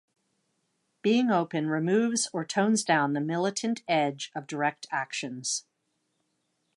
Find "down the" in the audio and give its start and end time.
2.83-3.21